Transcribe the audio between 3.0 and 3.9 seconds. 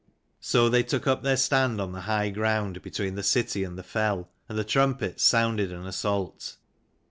the city and the